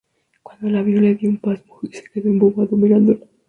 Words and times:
Cuando 0.41 0.67
la 0.67 0.81
vio 0.81 0.99
le 0.99 1.13
dio 1.13 1.29
un 1.29 1.37
pasmo 1.37 1.77
y 1.83 1.93
se 1.93 2.09
quedó 2.09 2.27
embobado 2.29 2.75
mirándola 2.75 3.19